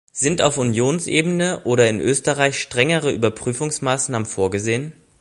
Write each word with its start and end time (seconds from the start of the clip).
Sind 0.13 0.41
auf 0.41 0.57
Unionsebene 0.57 1.61
oder 1.65 1.87
in 1.87 1.99
Österreich 2.01 2.59
strengere 2.59 3.11
Überprüfungsmaßnahmen 3.11 4.25
vorgesehen? 4.25 4.93